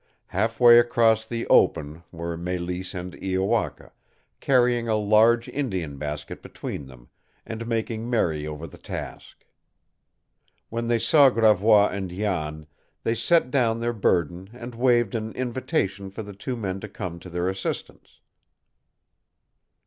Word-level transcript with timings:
Half 0.29 0.59
way 0.59 0.79
across 0.79 1.27
the 1.27 1.45
open 1.45 2.01
were 2.11 2.35
Mélisse 2.35 2.95
and 2.95 3.13
Iowaka, 3.21 3.91
carrying 4.39 4.87
a 4.87 4.95
large 4.95 5.47
Indian 5.47 5.99
basket 5.99 6.41
between 6.41 6.87
them, 6.87 7.09
and 7.45 7.67
making 7.67 8.09
merry 8.09 8.47
over 8.47 8.65
the 8.65 8.79
task. 8.79 9.45
When 10.69 10.87
they 10.87 10.97
saw 10.97 11.29
Gravois 11.29 11.89
and 11.89 12.09
Jan, 12.09 12.65
they 13.03 13.13
set 13.13 13.51
down 13.51 13.79
their 13.79 13.93
burden 13.93 14.49
and 14.53 14.73
waved 14.73 15.13
an 15.13 15.33
invitation 15.33 16.09
for 16.09 16.23
the 16.23 16.33
two 16.33 16.55
men 16.57 16.79
to 16.79 16.89
come 16.89 17.19
to 17.19 17.29
their 17.29 17.47
assistance. 17.47 18.21